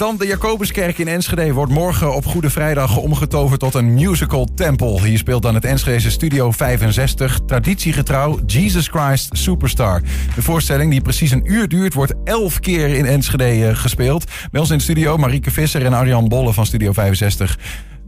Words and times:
Dan 0.00 0.16
de 0.16 0.26
Jacobuskerk 0.26 0.98
in 0.98 1.08
Enschede 1.08 1.52
wordt 1.52 1.72
morgen 1.72 2.14
op 2.14 2.26
Goede 2.26 2.50
Vrijdag 2.50 2.96
omgetoverd 2.96 3.60
tot 3.60 3.74
een 3.74 3.94
musical 3.94 4.48
tempel. 4.54 5.02
Hier 5.02 5.18
speelt 5.18 5.42
dan 5.42 5.54
het 5.54 5.64
Enschedese 5.64 6.10
Studio 6.10 6.50
65 6.50 7.40
traditiegetrouw 7.46 8.38
Jesus 8.46 8.88
Christ 8.88 9.28
Superstar. 9.32 10.02
De 10.34 10.42
voorstelling, 10.42 10.90
die 10.90 11.00
precies 11.00 11.30
een 11.30 11.52
uur 11.52 11.68
duurt, 11.68 11.94
wordt 11.94 12.14
elf 12.24 12.60
keer 12.60 12.88
in 12.88 13.04
Enschede 13.04 13.44
eh, 13.44 13.76
gespeeld. 13.76 14.24
Bij 14.50 14.60
ons 14.60 14.70
in 14.70 14.76
de 14.76 14.82
studio 14.82 15.16
Marieke 15.16 15.50
Visser 15.50 15.84
en 15.84 15.92
Arjan 15.92 16.28
Bolle 16.28 16.52
van 16.52 16.66
Studio 16.66 16.92
65. 16.92 17.58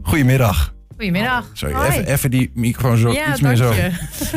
Goedemiddag. 0.01 0.73
Goedemiddag. 0.89 1.49
Sorry, 1.53 1.75
even, 1.75 2.05
even 2.05 2.31
die 2.31 2.51
microfoon 2.53 2.97
zo 2.97 3.11
Ja, 3.11 3.31
iets 3.31 3.41
meer 3.41 3.55
zo. 3.55 3.73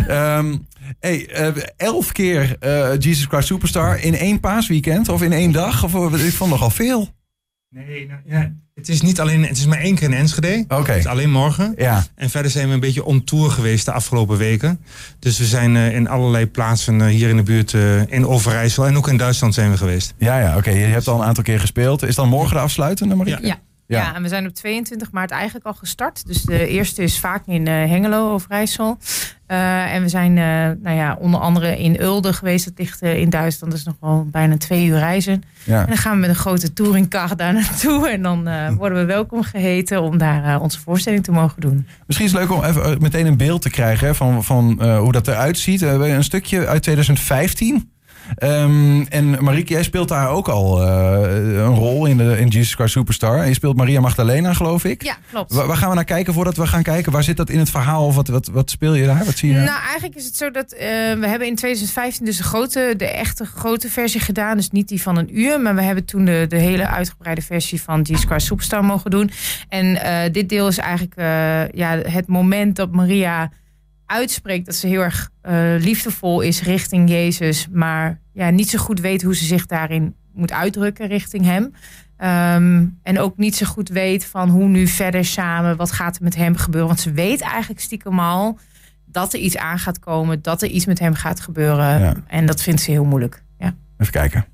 Ehm, 0.09 0.57
hey, 1.01 1.27
eh, 1.27 1.49
elf 1.77 2.13
keer 2.13 2.57
eh, 2.61 2.89
Jesus 2.99 3.27
Christ 3.27 3.47
Superstar 3.47 4.01
in 4.01 4.15
één 4.15 4.41
paasweekend 4.41 5.09
of 5.09 5.23
in 5.23 5.33
één 5.33 5.53
dag? 5.53 5.85
Of, 5.85 6.15
ik 6.15 6.33
vond 6.33 6.51
nogal 6.51 6.71
veel. 6.71 7.15
Nee, 7.71 8.07
nou, 8.07 8.21
ja, 8.25 8.53
het 8.75 8.89
is 8.89 9.01
niet 9.01 9.21
alleen, 9.21 9.43
het 9.43 9.57
is 9.57 9.67
maar 9.67 9.79
één 9.79 9.95
keer 9.95 10.09
in 10.09 10.15
Enschede. 10.15 10.65
Oké. 10.69 10.91
Het 10.91 10.99
is 10.99 11.07
alleen 11.07 11.31
morgen. 11.31 11.75
Ja. 11.77 12.05
En 12.15 12.31
verder 12.31 12.51
zijn 12.51 12.69
we 12.69 12.75
een 12.75 12.81
beetje 12.81 13.05
on 13.05 13.25
tour 13.25 13.51
geweest 13.51 13.85
de 13.85 13.93
afgelopen 13.93 14.37
weken. 14.37 14.81
Dus 15.19 15.39
we 15.39 15.45
zijn 15.45 15.77
eh, 15.77 15.95
in 15.95 16.09
allerlei 16.09 16.47
plaatsen 16.47 17.01
eh, 17.01 17.07
hier 17.07 17.29
in 17.29 17.37
de 17.37 17.43
buurt, 17.43 17.75
eh, 17.75 18.11
in 18.13 18.27
Overijssel 18.27 18.87
en 18.87 18.97
ook 18.97 19.09
in 19.09 19.17
Duitsland 19.17 19.55
zijn 19.55 19.71
we 19.71 19.77
geweest. 19.77 20.15
Ja, 20.19 20.41
ja, 20.41 20.57
oké. 20.57 20.71
Je 20.71 20.85
hebt 20.85 21.09
al 21.09 21.21
een 21.21 21.27
aantal 21.27 21.45
keer 21.45 21.61
gespeeld. 21.61 22.03
Is 22.03 22.15
dan 22.15 22.29
morgen 22.29 22.55
de 22.55 22.63
afsluitende, 22.63 23.15
Marieke? 23.15 23.47
Ja. 23.47 23.59
Ja. 23.87 23.99
Ja. 23.99 24.15
en 24.15 24.23
we 24.23 24.29
zijn 24.29 24.47
op 24.47 24.55
22 24.55 25.13
maart 25.13 25.31
eigenlijk 25.31 25.67
al 25.67 25.75
gestart. 25.75 26.27
Dus 26.27 26.43
de 26.43 26.67
eerste 26.69 27.03
is 27.03 27.19
vaak 27.19 27.47
in 27.47 27.67
Hengelo, 27.67 28.33
Overijssel. 28.33 28.99
Eh 29.47 29.77
en 29.97 30.03
we 30.03 30.09
zijn 30.09 30.39
eh, 30.39 30.45
nou 30.83 30.97
ja, 30.97 31.17
onder 31.21 31.41
andere 31.41 31.79
in 31.79 32.03
Ulde 32.03 32.33
geweest. 32.33 32.65
Dat 32.65 32.79
ligt 32.79 33.03
eh, 33.03 33.19
in 33.19 33.31
Duitsland. 33.31 33.73
Dat 33.73 33.81
is 33.81 33.87
nog 33.87 33.97
wel 34.01 34.27
bijna 34.31 34.57
twee 34.57 34.87
uur 34.87 34.99
reizen. 34.99 35.43
Ja. 35.65 35.81
En 35.81 35.87
dan 35.87 35.97
gaan 35.97 36.13
we 36.13 36.19
met 36.19 36.29
een 36.29 36.35
grote 36.37 36.73
touringcar 36.73 37.37
daar 37.37 37.53
naartoe. 37.53 38.09
En 38.09 38.23
dan 38.23 38.49
eh, 38.49 38.73
worden 38.73 38.99
we 38.99 39.05
welkom 39.05 39.43
geheten 39.43 40.03
om 40.03 40.19
daar 40.19 40.61
onze 40.61 40.81
voorstelling 40.81 41.25
te 41.25 41.33
mogen 41.33 41.61
doen. 41.61 41.87
Misschien 42.07 42.27
is 42.27 42.33
het 42.33 42.41
leuk 42.41 42.53
om 42.53 42.65
even 42.65 43.01
meteen 43.01 43.27
een 43.27 43.37
beeld 43.37 43.63
te 43.63 43.71
krijgen 43.71 44.07
hè, 44.07 44.15
van, 44.15 44.45
van 44.45 44.83
hoe 44.97 45.13
dat 45.13 45.29
eruit 45.29 45.59
ziet. 45.59 45.81
We 45.81 45.87
hebben 45.87 46.11
een 46.11 46.25
stukje 46.25 46.67
uit 46.67 46.83
2015. 46.83 47.91
Ehm, 48.37 49.01
en 49.09 49.45
Marieke, 49.45 49.73
jij 49.73 49.83
speelt 49.83 50.09
daar 50.09 50.29
ook 50.29 50.49
al 50.49 50.83
een 50.83 51.75
rol 51.75 51.96
in, 52.07 52.17
de, 52.17 52.39
in 52.39 52.49
Jesus 52.49 52.75
Christ 52.75 52.93
Superstar. 52.93 53.39
En 53.39 53.49
je 53.49 53.55
speelt 53.55 53.77
Maria 53.77 54.01
Magdalena, 54.01 54.53
geloof 54.53 54.85
ik. 54.85 55.03
Ja, 55.03 55.17
klopt. 55.31 55.53
Waar, 55.53 55.67
waar 55.67 55.77
gaan 55.77 55.89
we 55.89 55.95
naar 55.95 56.05
kijken 56.05 56.35
voordat 56.35 56.57
we 56.57 56.67
gaan 56.67 56.83
kijken? 56.83 57.13
Waar 57.13 57.23
zit 57.23 57.37
dat 57.37 57.51
in 57.51 57.59
het 57.59 57.71
verhaal? 57.71 58.07
Of 58.07 58.15
wat, 58.15 58.29
wat, 58.29 58.47
wat 58.47 58.71
speel 58.71 58.95
je 58.95 59.07
daar? 59.07 59.25
Wat 59.25 59.37
zie 59.37 59.49
je? 59.49 59.55
daar? 59.55 59.65
Nou, 59.65 59.81
eigenlijk 59.81 60.15
is 60.15 60.25
het 60.25 60.37
zo 60.37 60.51
dat 60.51 60.73
eh, 60.73 60.89
we 61.13 61.27
hebben 61.27 61.47
in 61.47 61.55
2015 61.55 62.25
dus 62.25 62.37
de, 62.37 62.43
grote, 62.43 62.95
de 62.97 63.07
echte 63.07 63.45
grote 63.45 63.91
versie 63.91 64.21
gedaan. 64.21 64.57
Dus 64.57 64.71
niet 64.71 64.89
die 64.89 65.03
van 65.03 65.17
een 65.17 65.39
uur. 65.39 65.61
Maar 65.61 65.75
we 65.75 65.83
hebben 65.83 66.05
toen 66.05 66.25
de, 66.25 66.47
de 66.49 66.59
hele 66.59 66.87
uitgebreide 66.87 67.43
versie 67.43 67.83
van 67.83 68.03
Jesus 68.03 68.25
Christ 68.25 68.47
Superstar 68.47 68.85
mogen 68.85 69.11
doen. 69.11 69.31
En 69.69 70.03
eh, 70.03 70.33
dit 70.33 70.49
deel 70.49 70.69
is 70.69 70.79
eigenlijk 70.79 71.17
eh, 71.17 71.69
ja, 71.69 71.99
het 71.99 72.27
moment 72.27 72.77
dat 72.77 72.93
Maria 72.93 73.51
uitspreekt 74.07 74.67
dat 74.67 74.75
ze 74.75 74.87
heel 74.87 75.01
erg 75.01 75.31
liefdevol 75.79 76.41
is 76.41 76.63
richting 76.63 77.11
Jezus. 77.11 77.67
Maar 77.73 78.21
ja, 78.33 78.51
niet 78.51 78.71
zo 78.71 78.79
goed 78.79 79.01
weet 79.01 79.23
hoe 79.23 79.37
ze 79.37 79.45
zich 79.45 79.67
daarin 79.67 80.15
moet 80.37 80.53
uitdrukken 80.53 81.07
richting 81.07 81.45
hem. 81.45 81.73
Ehm, 82.17 82.87
en 83.03 83.19
ook 83.19 83.37
niet 83.37 83.57
zo 83.57 83.67
goed 83.67 83.89
weet 83.89 84.25
van 84.25 84.49
hoe 84.49 84.69
nu 84.69 84.87
verder 84.87 85.25
samen, 85.25 85.77
wat 85.77 85.93
gaat 85.93 86.17
er 86.17 86.23
met 86.23 86.37
hem 86.37 86.57
gebeuren. 86.57 86.89
Want 86.89 87.01
ze 87.01 87.13
weet 87.13 87.41
eigenlijk 87.41 87.81
stiekem 87.81 88.21
al 88.21 88.59
dat 89.05 89.33
er 89.33 89.41
iets 89.41 89.57
aan 89.57 89.79
gaat 89.79 89.99
komen, 89.99 90.43
dat 90.43 90.63
er 90.63 90.69
iets 90.69 90.87
met 90.87 90.99
hem 90.99 91.15
gaat 91.15 91.41
gebeuren. 91.41 92.01
Ja. 92.01 92.15
En 92.27 92.47
dat 92.47 92.63
vindt 92.63 92.81
ze 92.81 92.91
heel 92.91 93.05
moeilijk. 93.05 93.43
Ja. 93.59 93.75
Even 93.99 94.13
kijken. 94.13 94.47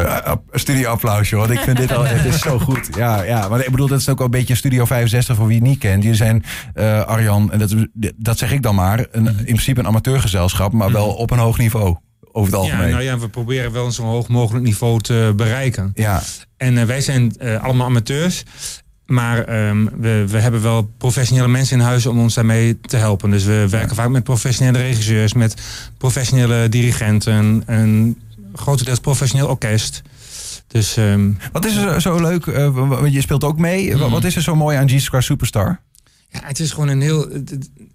Even 0.00 0.22
uh, 0.26 0.32
een 0.50 0.60
studioapplausje, 0.60 1.36
want 1.36 1.50
ik 1.50 1.58
vind 1.60 1.76
dit 1.76 1.92
al 1.92 2.04
het 2.04 2.24
is 2.34 2.40
zo 2.40 2.58
goed. 2.58 2.88
Ja, 2.96 3.22
ja, 3.22 3.48
maar 3.48 3.60
ik 3.64 3.70
bedoel, 3.70 3.88
dat 3.88 4.00
is 4.00 4.08
ook 4.08 4.16
wel 4.18 4.26
een 4.26 4.32
beetje 4.32 4.54
Studio 4.54 4.84
65 4.84 5.36
voor 5.36 5.46
wie 5.46 5.56
het 5.58 5.66
niet 5.66 5.78
kent. 5.78 6.02
Die 6.02 6.14
zijn 6.14 6.44
eh, 6.74 7.02
Arjan, 7.02 7.52
en 7.52 7.58
dat, 7.58 7.74
dat 8.16 8.38
zeg 8.38 8.52
ik 8.52 8.62
dan 8.62 8.74
maar, 8.74 9.06
een, 9.10 9.26
in 9.26 9.34
principe 9.44 9.80
een 9.80 9.86
amateurgezelschap, 9.86 10.72
maar 10.72 10.92
wel 10.92 11.08
op 11.08 11.30
een 11.30 11.38
hoog 11.38 11.58
niveau. 11.58 11.96
Over 12.32 12.52
het 12.52 12.62
Ja, 12.62 12.68
algemeen. 12.70 12.90
nou 12.92 13.02
ja, 13.02 13.18
we 13.18 13.28
proberen 13.28 13.72
wel 13.72 13.84
een 13.86 13.92
zo 13.92 14.02
hoog 14.02 14.28
mogelijk 14.28 14.64
niveau 14.64 15.00
te 15.00 15.32
bereiken. 15.36 15.90
ja. 15.94 16.22
En 16.56 16.78
eh, 16.78 16.84
wij 16.84 17.00
zijn 17.00 17.36
eh, 17.38 17.62
allemaal 17.64 17.86
amateurs. 17.86 18.44
Maar 19.06 19.44
ehm, 19.44 19.84
we, 19.98 20.24
we 20.28 20.38
hebben 20.38 20.62
wel 20.62 20.90
professionele 20.98 21.48
mensen 21.48 21.78
in 21.78 21.84
huis 21.84 22.06
om 22.06 22.18
ons 22.18 22.34
daarmee 22.34 22.80
te 22.80 22.96
helpen. 22.96 23.30
Dus 23.30 23.44
we 23.44 23.66
werken 23.70 23.96
vaak 23.96 24.08
met 24.08 24.24
professionele 24.24 24.78
regisseurs, 24.78 25.32
met 25.34 25.54
professionele 25.98 26.68
dirigenten, 26.68 27.62
een 27.66 28.18
grotendeels 28.54 28.98
professioneel 29.00 29.48
orkest. 29.48 30.02
Dus 30.66 30.96
ehm, 30.96 31.30
Wat 31.52 31.64
is 31.64 31.76
er 31.76 32.00
zo 32.00 32.20
leuk? 32.20 32.46
eh, 32.46 33.06
je 33.10 33.20
speelt 33.20 33.44
ook 33.44 33.58
mee. 33.58 33.94
Mhm. 33.94 34.10
Wat 34.10 34.24
is 34.24 34.36
er 34.36 34.42
zo 34.42 34.54
mooi 34.54 34.76
aan 34.76 34.86
Jesus 34.86 35.08
Christ 35.08 35.26
Superstar? 35.26 35.80
ja, 36.32 36.40
het 36.42 36.60
is 36.60 36.70
gewoon 36.70 36.88
een 36.88 37.00
heel. 37.00 37.28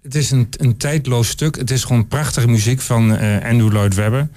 Het 0.02 0.14
is 0.14 0.30
een, 0.30 0.48
een 0.50 0.76
tijdloos 0.76 1.28
stuk. 1.28 1.56
Het 1.56 1.70
is 1.70 1.84
gewoon 1.84 2.08
prachtige 2.08 2.48
muziek 2.48 2.80
van 2.80 3.16
eh, 3.16 3.50
Andrew 3.50 3.72
Lloyd 3.72 3.94
Webber. 3.94 4.28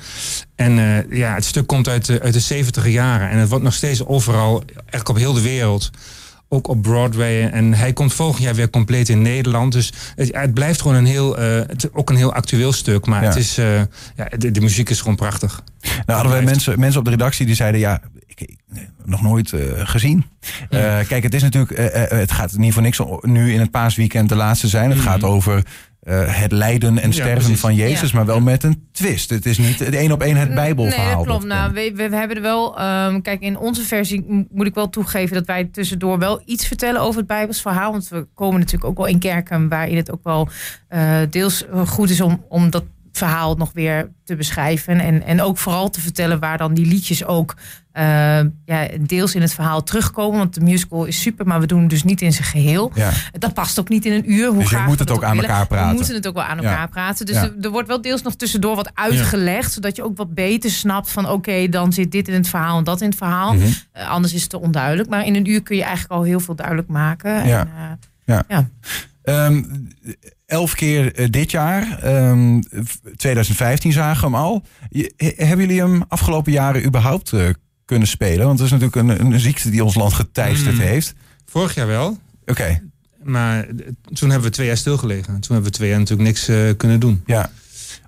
En 0.56 0.79
eh, 0.79 1.18
ja, 1.18 1.34
het 1.34 1.46
stuk 1.46 1.68
komt 1.68 1.88
uit 1.88 2.06
de, 2.06 2.22
uit 2.22 2.34
de 2.34 2.40
70 2.40 2.88
jaren. 2.88 3.29
En 3.29 3.38
het 3.38 3.50
wordt 3.50 3.63
nog 3.63 3.74
steeds 3.74 4.06
overal, 4.06 4.63
eigenlijk 4.75 5.09
op 5.09 5.16
heel 5.18 5.34
de 5.34 5.41
wereld. 5.41 5.90
Ook 6.52 6.68
op 6.68 6.82
Broadway. 6.82 7.50
En 7.50 7.74
hij 7.74 7.94
komt 7.94 8.14
volgend 8.14 8.44
jaar 8.44 8.56
weer 8.56 8.70
compleet 8.70 9.10
in 9.10 9.22
Nederland. 9.22 9.72
Dus 9.72 9.94
het, 10.16 10.30
het 10.36 10.54
blijft 10.54 10.82
gewoon 10.82 10.98
een 10.98 11.06
heel, 11.06 11.38
eh, 11.38 11.46
het, 11.68 11.90
ook 11.94 12.10
een 12.10 12.16
heel 12.16 12.34
actueel 12.34 12.72
stuk. 12.74 13.06
Maar 13.06 13.22
Ja. 13.22 13.28
het 13.28 13.38
is, 13.38 13.58
eh, 13.58 13.76
ja, 14.16 14.26
de, 14.38 14.52
de 14.52 14.62
muziek 14.62 14.90
is 14.90 15.00
gewoon 15.00 15.16
prachtig. 15.16 15.62
Nou 15.82 15.94
hadden 16.06 16.28
Blijft. 16.32 16.46
mensen, 16.46 16.80
mensen 16.80 17.00
op 17.00 17.06
de 17.06 17.12
redactie 17.12 17.46
die 17.46 17.56
zeiden 17.56 17.80
ja, 17.80 18.02
ik, 18.26 18.56
nog 19.06 19.22
nooit 19.22 19.54
eh, 19.54 19.59
gezien. 19.78 20.26
Kijk, 21.08 21.24
het 21.24 21.34
is 21.34 21.42
natuurlijk, 21.42 21.78
het 22.12 22.32
gaat 22.32 22.58
niet 22.58 22.74
voor 22.74 22.82
niks 22.82 23.00
o- 23.02 23.20
nu 23.22 23.54
in 23.54 23.59
het 23.59 23.72
paasweekend 23.72 24.30
de 24.30 24.36
laatste 24.36 24.68
zijn. 24.68 24.90
Het 24.90 25.00
Mhm. 25.00 25.08
gaat 25.08 25.24
over 25.24 25.64
eh, 26.00 26.40
het 26.41 26.52
lijden 26.52 27.00
en 27.00 27.14
sterven 27.14 27.58
van 27.58 27.76
Jezus, 27.76 28.09
Ja. 28.12 28.16
maar 28.18 28.26
wel 28.26 28.40
met 28.40 28.64
een 28.64 28.88
twist. 28.91 29.29
Het 29.29 29.46
is 29.46 29.58
niet 29.58 29.79
het 29.79 29.94
één 29.96 30.12
op 30.12 30.22
één 30.22 30.35
het 30.35 30.53
Bijbelverhaal. 30.56 31.06
Nee, 31.06 31.16
dat 31.16 31.26
klopt. 31.26 31.41
dat 31.41 31.50
Nou, 31.50 31.73
we 31.73 31.91
we, 31.96 32.16
hebben 32.16 32.35
er 32.38 32.41
wel. 32.41 32.79
ehm, 32.79 33.22
kijk, 33.22 33.41
in 33.41 33.58
onze 33.58 33.82
versie 33.82 34.47
moet 34.52 34.68
ik 34.68 34.73
wel 34.73 34.90
toegeven 34.90 35.35
dat 35.35 35.46
wij 35.46 35.64
tussendoor 35.66 36.20
wel 36.20 36.41
iets 36.46 36.68
vertellen 36.68 37.02
over 37.02 37.18
het 37.18 37.28
Bijbels 37.28 37.62
verhaal. 37.62 37.91
Want 37.91 38.08
we 38.08 38.28
komen 38.34 38.59
natuurlijk 38.59 38.90
ook 38.90 38.97
wel 38.97 39.06
in 39.08 39.20
kerken 39.20 39.70
waarin 39.70 39.97
het 39.97 40.12
ook 40.12 40.23
wel 40.23 40.47
eh, 40.88 41.18
deels 41.29 41.68
eh, 41.68 41.88
goed 41.88 42.09
is 42.09 42.22
om, 42.22 42.44
om 42.50 42.70
dat 42.70 42.84
verhaal 43.12 43.56
nog 43.56 43.72
weer 43.73 44.12
te 44.23 44.35
beschrijven. 44.35 45.00
En, 45.00 45.23
en 45.23 45.41
ook 45.41 45.58
vooral 45.58 45.90
te 45.90 46.02
vertellen 46.02 46.40
waar 46.40 46.58
dan 46.58 46.73
die 46.73 46.85
liedjes 46.85 47.26
ook 47.26 47.56
ja, 48.66 48.87
deels 49.01 49.35
in 49.35 49.41
het 49.41 49.53
verhaal 49.53 49.84
terugkomen. 49.84 50.37
Want 50.37 50.53
de 50.53 50.61
musical 50.61 51.05
is 51.05 51.22
super, 51.22 51.46
maar 51.47 51.59
we 51.59 51.66
doen 51.67 51.79
het 51.81 51.90
dus 51.90 52.03
niet 52.03 52.22
in 52.22 52.34
zijn 52.34 52.47
geheel. 52.47 52.91
Ja. 52.96 53.11
Dat 53.40 53.53
past 53.53 53.79
ook 53.79 53.90
niet 53.90 54.05
in 54.05 54.11
een 54.11 54.31
uur. 54.31 54.47
Hoe 54.47 54.59
Dus 54.59 54.69
je 54.69 54.78
moet 54.87 54.99
het 54.99 55.11
ook 55.11 55.23
aan 55.23 55.35
willen. 55.35 55.49
elkaar 55.49 55.67
praten. 55.67 55.87
We 55.90 55.93
moeten 55.96 56.16
het 56.16 56.28
ook 56.28 56.34
wel 56.34 56.43
aan 56.43 56.57
elkaar 56.57 56.72
Ja. 56.79 56.87
praten. 56.87 57.25
Dus 57.25 57.35
er, 57.35 57.53
er 57.61 57.69
wordt 57.69 57.87
wel 57.87 58.01
deels 58.01 58.22
nog 58.22 58.35
tussendoor 58.35 58.75
wat 58.75 58.91
uitgelegd. 58.93 59.72
Zodat 59.72 59.96
je 59.96 60.03
ook 60.03 60.17
wat 60.17 60.34
beter 60.34 60.69
snapt 60.72 61.11
van 61.11 61.29
oké, 61.29 61.69
dan 61.69 61.93
zit 61.93 62.11
dit 62.11 62.28
in 62.28 62.34
het 62.34 62.47
verhaal 62.47 62.78
en 62.78 62.84
dat 62.84 63.01
in 63.01 63.07
het 63.09 63.17
verhaal. 63.17 63.53
Mhm. 63.53 63.67
Eh, 63.91 64.09
anders 64.09 64.34
is 64.34 64.41
het 64.41 64.49
te 64.49 64.59
onduidelijk. 64.59 65.09
Maar 65.09 65.25
in 65.25 65.35
een 65.35 65.49
uur 65.49 65.63
kun 65.63 65.75
je 65.75 65.84
eigenlijk 65.84 66.11
al 66.13 66.23
heel 66.23 66.40
veel 66.40 66.55
duidelijk 66.55 66.87
maken. 66.87 67.47
Ja. 67.47 67.59
En, 67.59 67.67
eh, 67.78 68.35
Ja. 68.35 68.43
ja. 68.47 68.69
Ehm, 69.23 69.63
elf 70.46 70.73
keer 70.75 71.13
eh, 71.16 71.28
dit 71.29 71.51
jaar. 71.51 71.99
Ehm, 72.01 72.61
v- 72.72 72.96
2015 73.16 73.91
zagen 73.91 74.19
we 74.19 74.25
hem 74.25 74.35
al. 74.46 74.63
Je- 74.90 75.13
he- 75.17 75.34
hebben 75.46 75.66
jullie 75.66 75.81
hem 75.81 76.03
afgelopen 76.07 76.51
jaren 76.51 76.85
überhaupt 76.85 77.34
eh, 77.34 77.49
kunnen 77.90 78.08
spelen? 78.08 78.46
Want 78.46 78.59
het 78.59 78.72
is 78.72 78.80
natuurlijk 78.80 79.20
een, 79.20 79.34
een 79.34 79.40
ziekte 79.40 79.70
die 79.70 79.84
ons 79.84 79.96
land 79.96 80.14
geteisterd 80.14 80.76
Mm. 80.76 80.80
heeft. 80.82 81.14
Vorig 81.46 81.76
jaar 81.76 81.88
wel, 81.88 82.18
Oké, 82.46 82.82
maar 83.24 83.68
toen 84.14 84.30
hebben 84.30 84.47
we 84.50 84.53
twee 84.56 84.68
jaar 84.68 84.78
stilgelegen. 84.78 85.26
Toen 85.40 85.53
hebben 85.56 85.64
we 85.72 85.78
twee 85.78 85.90
jaar 85.90 86.00
natuurlijk 86.00 86.28
niks 86.30 86.47
eh, 86.47 86.58
kunnen 86.78 87.00
doen. 87.00 87.22
ja. 87.26 87.52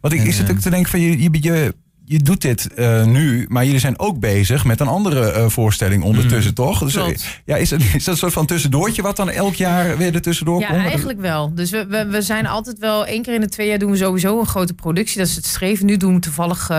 Want 0.01 0.13
ik, 0.13 0.19
En, 0.19 0.25
ik 0.25 0.33
zit 0.33 0.50
ook 0.50 0.56
eh, 0.56 0.62
te 0.62 0.69
denken 0.69 0.92
van 0.92 1.00
je, 1.00 1.22
je, 1.22 1.30
je, 1.42 1.75
je 2.12 2.19
doet 2.19 2.42
dit 2.42 2.74
eh, 2.74 3.06
nu, 3.06 3.46
maar 3.50 3.66
jullie 3.66 3.80
zijn 3.80 4.00
ook 4.00 4.19
bezig 4.19 4.66
met 4.66 4.80
een 4.80 4.88
andere 4.88 5.31
eh, 5.31 5.50
voorstelling 5.50 6.04
ondertussen, 6.04 6.54
toch? 6.54 6.80
Dus, 6.80 6.96
eh, 6.96 7.04
Klopt. 7.04 7.42
ja, 7.46 7.56
is, 7.56 7.69
het, 7.69 7.81
is 7.81 8.04
dat 8.04 8.13
een 8.13 8.19
soort 8.19 8.34
van 8.34 8.46
tussendoortje 8.46 9.02
wat 9.02 9.16
dan 9.16 9.30
elk 9.30 9.54
jaar 9.54 9.98
weer 9.98 10.16
er 10.16 10.22
tussendoor 10.22 10.60
Ja, 10.60 10.68
komt? 10.68 10.80
eigenlijk 10.80 11.19
wel. 11.19 11.54
Dus 11.54 11.69
we, 11.69 11.86
we, 11.86 12.06
we 12.06 12.22
zijn 12.22 12.48
altijd 12.48 12.80
wel 12.80 13.06
één 13.06 13.22
keer 13.22 13.34
in 13.34 13.42
de 13.42 13.50
twee 13.50 13.68
jaar 13.68 13.80
doen 13.80 13.92
we 13.92 13.98
sowieso 13.98 14.40
een 14.40 14.46
grote 14.46 14.74
productie. 14.74 15.18
Dat 15.18 15.28
is 15.28 15.36
het 15.36 15.46
streven. 15.46 15.86
Nu 15.86 15.98
doen 15.98 16.13
we 16.13 16.19
toevallig 16.19 16.72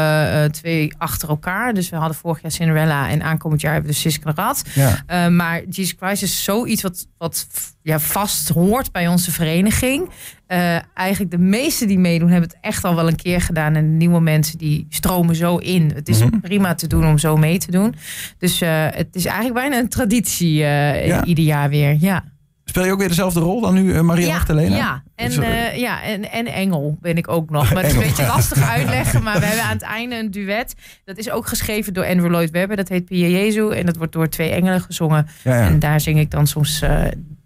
twee 0.51 0.95
achter 0.99 1.29
elkaar. 1.29 1.75
Dus 1.75 1.89
we 1.89 1.97
hadden 1.97 2.17
vorig 2.17 2.43
jaar 2.43 2.51
Cinderella 2.51 3.09
en 3.09 3.23
aankomend 3.23 3.61
jaar 3.61 3.73
hebben 3.73 3.91
we 3.91 3.97
de 3.97 4.03
Sisk 4.03 4.23
en. 4.23 4.63
Ja. 4.75 5.29
Maar 5.29 5.63
Jesus 5.69 5.95
Christ 5.99 6.23
is 6.23 6.45
zoiets 6.45 6.83
wat, 6.83 7.07
wat 7.19 7.47
ja, 7.83 8.01
vast 8.01 8.49
hoort 8.49 8.93
bij 8.93 9.09
onze 9.09 9.31
vereniging. 9.31 10.11
Eh, 10.47 10.77
eigenlijk 10.95 11.31
de 11.31 11.39
meesten 11.39 11.87
die 11.89 11.99
meedoen 11.99 12.29
hebben 12.31 12.49
het 12.49 12.59
echt 12.61 12.85
al 12.85 12.95
wel 12.95 13.09
een 13.09 13.17
keer 13.17 13.41
gedaan. 13.41 13.75
En 13.77 13.83
de 13.91 13.97
nieuwe 13.97 14.21
mensen 14.21 14.59
die 14.59 14.87
stromen 14.89 15.37
zo 15.37 15.57
in. 15.57 15.93
Het 15.95 16.09
is 16.09 16.19
Mhm. 16.25 16.41
prima 16.41 16.75
te 16.75 16.87
doen 16.87 17.07
om 17.07 17.19
zo 17.19 17.37
mee 17.37 17.59
te 17.59 17.71
doen. 17.71 17.95
Dus 18.39 18.61
eh, 18.61 18.87
het 18.91 19.09
is 19.17 19.25
eigenlijk 19.25 19.55
bijna 19.55 19.79
een 19.79 19.89
traditie 19.89 20.63
eh, 20.65 21.07
Ja. 21.07 21.25
ieder 21.25 21.45
jaar 21.45 21.69
weer. 21.69 21.97
Ja. 22.01 22.25
Speel 22.65 22.85
je 22.85 22.93
ook 22.93 22.99
weer 22.99 23.09
dezelfde 23.09 23.41
rol 23.41 23.61
dan 23.61 23.75
nu, 23.75 24.03
Maria 24.03 24.27
Ja, 24.27 24.33
Magdalena? 24.33 24.77
ja. 24.77 25.03
En, 25.15 25.31
ja 25.79 26.03
en, 26.03 26.31
en 26.33 26.47
Engel 26.47 26.97
ben 27.01 27.17
ik 27.17 27.29
ook 27.29 27.51
nog. 27.51 27.69
Maar 27.75 27.83
het 27.83 27.93
is 27.93 27.99
een 27.99 28.03
beetje 28.09 28.27
lastig 28.27 28.69
uitleggen. 28.77 29.23
Maar 29.23 29.39
we 29.41 29.45
hebben 29.47 29.65
aan 29.65 29.73
het 29.73 29.83
einde 29.83 30.19
een 30.19 30.31
duet. 30.31 30.75
Dat 31.05 31.17
is 31.19 31.31
ook 31.31 31.47
geschreven 31.47 31.95
door 31.95 32.05
Andrew 32.07 32.31
Lloyd 32.31 32.51
Webber. 32.51 32.77
Dat 32.77 32.89
heet 32.89 33.05
Pia 33.05 33.27
Jezu. 33.27 33.69
En 33.71 33.87
dat 33.87 33.97
wordt 33.97 34.13
door 34.13 34.29
twee 34.29 34.51
engelen 34.51 34.81
gezongen. 34.81 35.27
ja, 35.45 35.55
ja. 35.57 35.67
En 35.67 35.79
daar 35.79 36.01
zing 36.01 36.19
ik 36.19 36.31
dan 36.31 36.47
soms 36.47 36.83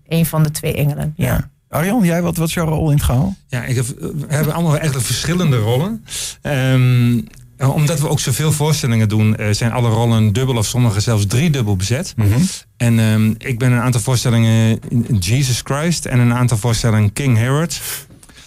een 0.08 0.26
van 0.26 0.42
de 0.42 0.50
twee 0.50 0.74
engelen. 0.74 1.12
Ja. 1.16 1.26
Ja. 1.26 1.50
Arjan, 1.68 2.04
jij, 2.04 2.22
wat, 2.22 2.36
wat 2.36 2.48
is 2.48 2.54
jouw 2.54 2.66
rol 2.66 2.90
in 2.90 2.96
het 2.96 3.04
gehaal? 3.04 3.36
Ja, 3.48 3.64
ik 3.64 3.76
heb, 3.76 3.86
we 3.86 4.24
hebben 4.28 4.54
allemaal 4.54 4.76
eigenlijk 4.76 5.06
verschillende 5.06 5.56
rollen. 5.56 6.04
Ehm, 6.42 7.20
omdat 7.58 8.00
we 8.00 8.08
ook 8.08 8.20
zoveel 8.20 8.52
voorstellingen 8.52 9.08
doen, 9.08 9.36
eh, 9.36 9.46
zijn 9.50 9.72
alle 9.72 9.88
rollen 9.88 10.32
dubbel 10.32 10.56
of 10.56 10.66
sommige 10.66 11.00
zelfs 11.00 11.26
driedubbel 11.26 11.76
bezet. 11.76 12.14
En 12.76 12.98
ehm, 12.98 13.34
ik 13.38 13.58
ben 13.58 13.72
een 13.72 13.80
aantal 13.80 14.00
voorstellingen 14.00 14.78
in 14.88 15.16
Jesus 15.18 15.60
Christ 15.64 16.06
en 16.06 16.18
een 16.18 16.34
aantal 16.34 16.56
voorstellingen 16.56 17.12
King 17.12 17.36
Herod. 17.36 17.80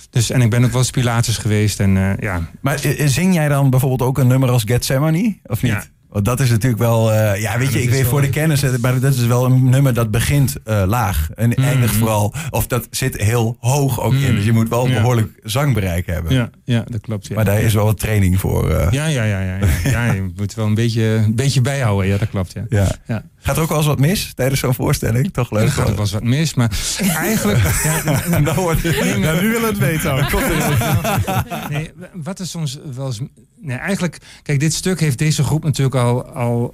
Dus, 0.10 0.30
en 0.30 0.42
ik 0.42 0.50
ben 0.50 0.64
ook 0.64 0.72
wel 0.72 0.80
eens 0.80 0.92
Pilatus 0.92 1.38
geweest. 1.38 1.80
En 1.80 1.98
eh, 1.98 2.18
ja, 2.20 2.50
Maar 2.62 2.84
eh, 2.84 3.08
zing 3.08 3.34
jij 3.34 3.48
dan 3.48 3.70
bijvoorbeeld 3.70 4.02
ook 4.10 4.18
een 4.18 4.28
nummer 4.28 4.50
als 4.50 4.64
Gethsemane? 4.66 5.38
Of 5.44 5.62
niet? 5.62 5.72
Ja. 5.72 5.84
Want 6.10 6.26
dat 6.26 6.40
is 6.40 6.50
natuurlijk 6.50 6.82
wel... 6.82 7.14
eh, 7.14 7.42
ja, 7.42 7.58
weet 7.58 7.74
je, 7.74 7.82
ik 7.82 7.90
weet 7.90 8.06
voor 8.06 8.22
de 8.22 8.30
kennis... 8.30 8.64
eh, 8.64 8.70
maar 8.82 9.00
dat 9.00 9.14
is 9.14 9.26
wel 9.26 9.46
een 9.46 9.70
nummer 9.70 9.94
dat 9.94 10.12
begint 10.12 10.56
eh, 10.64 10.84
laag. 10.88 11.30
En 11.36 11.50
Mhm. 11.50 11.62
eindigt 11.62 11.94
vooral... 11.96 12.34
Of 12.50 12.68
dat 12.68 12.88
zit 12.92 13.18
heel 13.22 13.58
hoog 13.60 14.02
ook 14.02 14.14
in. 14.14 14.20
Mhm. 14.20 14.36
Dus 14.36 14.46
je 14.46 14.52
moet 14.52 14.70
wel 14.70 14.88
Ja. 14.88 14.94
behoorlijk 14.94 15.32
zangbereik 15.44 16.06
hebben. 16.06 16.34
ja, 16.34 16.50
ja 16.64 16.84
dat 16.88 17.02
klopt. 17.02 17.28
Ja. 17.28 17.36
Maar 17.36 17.46
daar 17.46 17.62
is 17.62 17.74
wel 17.74 17.86
wat 17.86 18.00
training 18.00 18.40
voor. 18.40 18.70
ja, 18.70 18.90
ja, 18.92 19.24
ja, 19.24 19.24
ja, 19.24 19.58
ja. 19.84 19.90
Ja, 19.90 20.14
je 20.14 20.32
moet 20.36 20.54
wel 20.54 20.66
een 20.66 20.74
beetje, 20.74 21.04
een 21.04 21.36
beetje 21.36 21.62
bijhouden. 21.62 22.08
Ja, 22.08 22.18
dat 22.18 22.30
klopt. 22.30 22.54
Ja. 22.70 22.88
ja. 23.08 23.24
Gaat 23.42 23.56
er 23.56 23.62
ook 23.62 23.70
wel 23.70 23.78
eens 23.78 23.88
wat 23.88 24.00
mis 24.00 24.32
tijdens 24.36 24.60
zo'n 24.60 24.74
voorstelling? 24.74 25.34
Toch 25.34 25.52
leuk. 25.52 25.62
Er 25.64 25.72
gaat 25.72 25.86
ook 25.88 25.92
wel 25.92 26.00
eens 26.00 26.12
wat 26.12 26.24
mis, 26.24 26.54
maar 26.54 26.72
eigenlijk... 27.16 27.60
Ja, 27.84 28.02
nou, 28.40 28.60
wordt- 28.60 28.84
nou, 28.84 29.42
nu 29.42 29.50
willen 29.50 29.62
we 29.62 29.68
het 29.68 29.78
weten. 29.78 30.12
ook. 30.14 30.30
Komt 30.30 30.44
er- 30.44 31.68
Nee, 31.70 31.92
wat 32.14 32.40
is 32.40 32.50
soms 32.50 32.78
wel 32.96 33.06
eens. 33.06 33.20
Nee, 33.62 33.78
eigenlijk, 33.78 34.18
kijk, 34.44 34.60
dit 34.60 34.74
stuk 34.74 35.00
heeft 35.00 35.18
deze 35.18 35.44
groep 35.44 35.64
natuurlijk 35.64 35.96
al, 35.96 36.26
al 36.26 36.74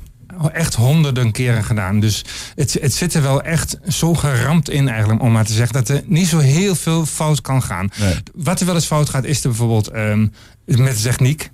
echt 0.54 0.74
honderden 0.76 1.32
keren 1.32 1.64
gedaan. 1.64 2.00
Dus 2.00 2.26
het, 2.56 2.78
het 2.82 2.94
zit 2.94 3.14
er 3.14 3.22
wel 3.22 3.42
echt 3.42 3.78
zo 3.88 4.14
geramd 4.14 4.70
in, 4.70 4.88
eigenlijk, 4.90 5.22
om 5.22 5.32
maar 5.32 5.46
te 5.46 5.54
zeggen, 5.54 5.74
dat 5.74 5.90
er 5.90 6.02
niet 6.06 6.28
zo 6.28 6.38
heel 6.40 6.76
veel 6.76 7.06
fout 7.06 7.42
kan 7.42 7.64
gaan. 7.64 7.90
Nee. 8.00 8.14
Wat 8.36 8.60
er 8.60 8.66
wel 8.66 8.76
eens 8.76 8.86
fout 8.86 9.10
gaat, 9.10 9.24
is 9.24 9.44
er 9.44 9.50
bijvoorbeeld 9.50 9.88
ehm, 9.88 10.28
met 10.66 10.96
de 10.96 11.02
techniek. 11.02 11.50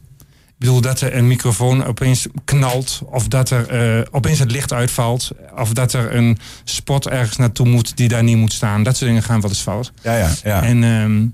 Ik 0.62 0.68
bedoel, 0.68 0.82
dat 0.82 1.02
er 1.02 1.16
een 1.16 1.28
microfoon 1.28 1.86
opeens 1.86 2.28
knalt. 2.46 3.02
Of 3.06 3.28
dat 3.28 3.50
er 3.50 3.68
eh, 3.70 4.06
opeens 4.12 4.40
het 4.40 4.52
licht 4.52 4.74
uitvalt. 4.74 5.32
Of 5.58 5.74
dat 5.74 5.94
er 5.94 6.16
een 6.16 6.38
spot 6.64 7.08
ergens 7.08 7.38
naartoe 7.38 7.68
moet 7.68 7.98
die 7.98 8.08
daar 8.08 8.24
niet 8.24 8.38
moet 8.38 8.54
staan. 8.54 8.84
Dat 8.84 8.98
soort 8.98 9.10
dingen 9.10 9.24
gaan 9.24 9.42
wel 9.42 9.50
eens 9.50 9.60
fout. 9.62 9.92
Ja, 10.02 10.18
ja, 10.18 10.30
ja. 10.44 10.64
En 10.64 10.84
ehm, 10.84 11.26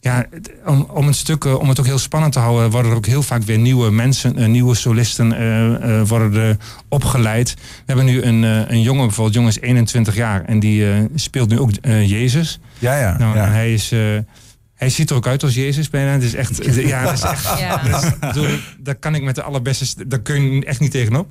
ja, 0.00 0.26
het- 0.30 0.50
om, 0.66 0.86
om, 0.90 1.06
een 1.06 1.14
stuk, 1.14 1.44
eh, 1.44 1.58
om 1.58 1.68
het 1.68 1.80
ook 1.80 1.86
heel 1.86 1.98
spannend 1.98 2.32
te 2.32 2.38
houden, 2.38 2.70
worden 2.70 2.90
er 2.90 2.96
ook 2.96 3.06
heel 3.06 3.22
vaak 3.22 3.42
weer 3.42 3.58
nieuwe 3.58 3.90
mensen, 3.90 4.36
eh, 4.38 4.46
nieuwe 4.46 4.74
solisten 4.74 5.28
worden 6.06 6.58
opgeleid. 6.88 7.54
We 7.54 7.60
hebben 7.86 8.04
nu 8.04 8.22
een, 8.22 8.42
een 8.42 8.82
jongen, 8.82 9.06
bijvoorbeeld, 9.06 9.34
jongen 9.36 9.50
is 9.50 9.60
21 9.60 10.14
jaar 10.14 10.44
en 10.44 10.60
die 10.60 10.86
speelt 11.14 11.48
nu 11.48 11.58
ook 11.58 11.70
Jezus. 11.82 12.58
ja, 12.78 12.98
ja, 12.98 13.18
Nou, 13.18 13.36
ja. 13.36 13.48
hij 13.48 13.72
is. 13.72 13.92
Hij 14.80 14.90
ziet 14.90 15.10
er 15.10 15.16
ook 15.16 15.26
uit 15.26 15.42
als 15.42 15.54
Jezus 15.54 15.90
bijna. 15.90 16.10
Het 16.12 16.22
is 16.22 16.34
echt. 16.34 16.58
Ja, 16.88 17.04
dat 17.04 17.12
is 17.12 17.22
echt. 17.22 17.58
Ja. 17.58 17.80
Daar 18.78 18.94
kan 18.94 19.14
ik 19.14 19.22
met 19.22 19.34
de 19.34 19.42
allerbeste. 19.42 19.86
st- 19.86 20.10
Daar 20.10 20.20
kun 20.20 20.52
je 20.52 20.64
echt 20.64 20.80
niet 20.80 20.90
tegenop. 20.90 21.28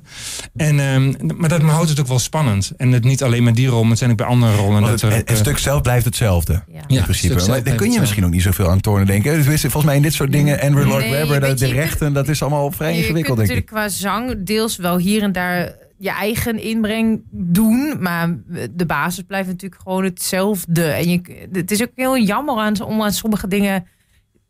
En, 0.56 0.80
ehm, 0.80 1.12
maar 1.36 1.48
dat 1.48 1.62
houdt 1.62 1.88
het 1.88 2.00
ook 2.00 2.06
wel 2.06 2.18
spannend. 2.18 2.72
En 2.76 2.92
het 2.92 3.04
niet 3.04 3.22
alleen 3.22 3.42
met 3.42 3.56
die 3.56 3.66
rol, 3.68 3.80
maar 3.80 3.90
het 3.90 3.98
zijn 3.98 4.10
ook 4.10 4.16
bij 4.16 4.26
andere 4.26 4.54
rollen. 4.56 4.82
Dat 4.82 5.00
het, 5.00 5.24
eh, 5.24 5.36
stuk 5.36 5.58
zelf 5.58 5.82
blijft 5.82 6.04
hetzelfde. 6.04 6.52
Ja. 6.52 6.80
In 6.86 7.02
principe. 7.02 7.34
Maar 7.34 7.46
daar 7.46 7.56
kun 7.62 7.62
je 7.64 7.70
hetzelfde. 7.72 8.00
misschien 8.00 8.24
ook 8.24 8.30
niet 8.30 8.42
zoveel 8.42 8.68
aan 8.70 8.80
tornen 8.80 9.06
denken. 9.06 9.34
Dus 9.34 9.46
wist- 9.46 9.60
volgens 9.62 9.84
mij 9.84 9.96
in 9.96 10.02
dit 10.02 10.12
soort 10.12 10.32
dingen, 10.32 10.60
Andrew 10.60 10.86
Lloyd 10.86 11.04
Nee, 11.04 11.26
Webber, 11.26 11.56
de, 11.56 11.66
rechten, 11.66 12.12
dat 12.12 12.28
is 12.28 12.42
allemaal 12.42 12.70
vrij 12.70 12.96
ingewikkeld, 12.96 13.36
denk 13.38 13.50
ik. 13.50 13.56
natuurlijk 13.56 13.66
qua 13.66 13.88
zang 14.10 14.36
deels 14.44 14.76
wel 14.76 14.98
hier 14.98 15.22
en 15.22 15.32
daar 15.32 15.72
je 16.00 16.10
eigen 16.10 16.58
inbreng 16.58 17.22
doen. 17.30 17.96
Maar 18.02 18.36
de 18.70 18.86
basis 18.86 19.24
blijft 19.24 19.48
natuurlijk 19.48 19.82
gewoon 19.82 20.04
hetzelfde. 20.04 20.84
En 20.84 21.10
je, 21.10 21.48
het 21.52 21.70
is 21.70 21.82
ook 21.82 21.92
heel 21.94 22.18
jammer 22.18 22.56
aan, 22.56 22.80
om 22.80 23.02
aan 23.02 23.12
sommige 23.12 23.48
dingen 23.48 23.86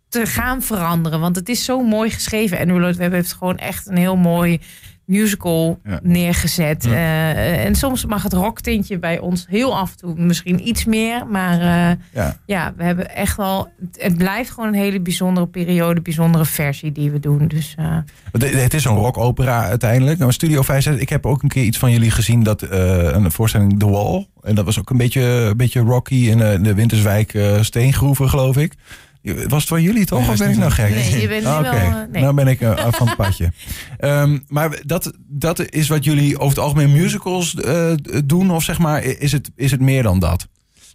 te 0.08 0.26
gaan 0.26 0.62
veranderen. 0.62 1.20
Want 1.20 1.36
het 1.36 1.48
is 1.48 1.64
zo 1.64 1.82
mooi 1.82 2.10
geschreven. 2.10 2.58
En 2.58 2.68
Lloyd 2.68 2.96
Webber 2.96 3.18
heeft 3.18 3.32
gewoon 3.32 3.56
echt 3.56 3.86
een 3.86 3.96
heel 3.96 4.16
mooi 4.16 4.60
musical 5.10 5.78
Ja. 5.84 6.00
neergezet. 6.02 6.84
Ja. 6.84 6.90
Eh, 6.92 7.64
en 7.64 7.74
soms 7.74 8.06
mag 8.06 8.22
het 8.22 8.32
rocktintje 8.32 8.98
bij 8.98 9.18
ons 9.18 9.46
heel 9.48 9.76
af 9.78 9.90
en 9.90 9.96
toe 9.96 10.14
misschien 10.16 10.68
iets 10.68 10.84
meer. 10.84 11.26
Maar 11.26 11.60
eh, 11.60 11.96
Ja. 12.14 12.36
ja, 12.46 12.72
we 12.76 12.84
hebben 12.84 13.14
echt 13.14 13.36
wel... 13.36 13.68
Het, 13.96 14.16
blijft 14.16 14.50
gewoon 14.50 14.68
een 14.68 14.80
hele 14.80 15.00
bijzondere 15.00 15.46
periode, 15.46 16.00
bijzondere 16.00 16.44
versie 16.44 16.92
die 16.92 17.10
we 17.10 17.20
doen. 17.20 17.48
Dus 17.48 17.74
eh, 17.78 17.96
Het 18.32 18.54
het 18.54 18.74
is 18.74 18.84
een 18.84 18.94
rockopera 18.96 19.64
uiteindelijk. 19.64 20.18
Nou, 20.18 20.32
Studio 20.32 20.62
65, 20.62 21.02
ik 21.02 21.08
heb 21.08 21.26
ook 21.26 21.42
een 21.42 21.48
keer 21.48 21.64
iets 21.64 21.78
van 21.78 21.90
jullie 21.90 22.10
gezien, 22.10 22.42
dat 22.42 22.62
een 22.70 23.30
voorstelling 23.30 23.78
The 23.78 23.90
Wall. 23.90 24.26
En 24.42 24.54
dat 24.54 24.64
was 24.64 24.78
ook 24.78 24.90
een 24.90 24.96
beetje, 24.96 25.20
een 25.22 25.56
beetje 25.56 25.80
rocky 25.80 26.14
in 26.14 26.62
de 26.62 26.74
Winterswijk 26.74 27.38
steengroeven, 27.60 28.28
geloof 28.28 28.56
ik. 28.56 28.74
Was 29.22 29.60
het 29.60 29.68
van 29.68 29.82
jullie 29.82 30.04
toch? 30.06 30.20
Nee, 30.20 30.28
of 30.30 30.38
ben 30.38 30.50
ik 30.50 30.56
nou 30.56 30.70
gek? 30.70 30.90
Nee, 30.90 31.20
je 31.20 31.28
bent 31.28 31.44
Ah, 31.44 31.60
wel, 31.60 31.72
Oké, 31.72 31.80
eh, 31.80 31.94
nee. 32.12 32.22
nou 32.22 32.34
ben 32.34 32.46
ik 32.46 32.60
eh, 32.60 32.74
af 32.74 32.96
van 32.96 33.06
het 33.06 33.16
padje. 33.16 33.52
Ehm, 33.98 34.38
maar 34.48 34.80
dat, 34.86 35.12
dat 35.28 35.70
is 35.72 35.88
wat 35.88 36.04
jullie 36.04 36.38
over 36.38 36.48
het 36.56 36.58
algemeen 36.58 36.92
musicals 36.92 37.54
eh, 37.54 37.92
doen? 38.24 38.50
Of 38.50 38.62
zeg 38.62 38.78
maar, 38.78 39.02
is 39.04 39.32
het, 39.32 39.50
is 39.56 39.70
het 39.70 39.80
meer 39.80 40.02
dan 40.02 40.18
dat? 40.18 40.48